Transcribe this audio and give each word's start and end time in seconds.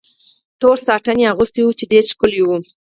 تور 0.59 0.77
ساټن 0.87 1.17
یې 1.21 1.27
اغوستی 1.33 1.61
و، 1.63 1.77
چې 1.79 1.85
ډېر 1.91 2.03
ښکلی 2.11 2.41
و. 2.43 2.49